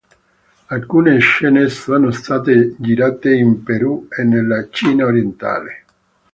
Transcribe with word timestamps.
Alcune 0.69 1.19
scene 1.19 1.69
sono 1.69 2.09
state 2.09 2.75
girate 2.79 3.35
in 3.35 3.61
Perù 3.61 4.07
e 4.09 4.23
nella 4.23 4.67
Cina 4.71 5.05
orientale. 5.05 5.83